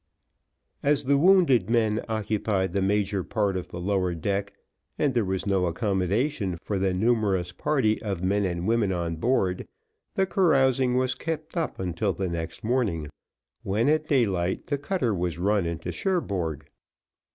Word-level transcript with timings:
As 0.81 1.03
the 1.03 1.15
wounded 1.19 1.69
men 1.69 2.03
occupied 2.09 2.73
the 2.73 2.81
major 2.81 3.23
part 3.23 3.55
of 3.55 3.67
the 3.67 3.79
lower 3.79 4.15
deck, 4.15 4.53
and 4.97 5.13
there 5.13 5.23
was 5.23 5.45
no 5.45 5.67
accommodation 5.67 6.57
for 6.57 6.79
the 6.79 6.91
numerous 6.91 7.51
party 7.51 8.01
of 8.01 8.23
men 8.23 8.43
and 8.43 8.67
women 8.67 8.91
on 8.91 9.17
board, 9.17 9.67
the 10.15 10.25
carousing 10.25 10.95
was 10.97 11.13
kept 11.13 11.55
up 11.55 11.77
until 11.79 12.13
the 12.13 12.29
next 12.29 12.63
morning, 12.63 13.11
when, 13.61 13.87
at 13.89 14.07
daylight, 14.07 14.65
the 14.65 14.79
cutter 14.79 15.13
was 15.13 15.37
run 15.37 15.67
into 15.67 15.91
Cherbourg. 15.91 16.67